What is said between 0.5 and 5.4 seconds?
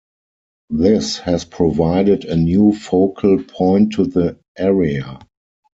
This has provided a new focal point to the area.